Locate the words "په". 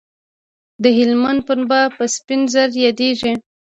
1.95-2.03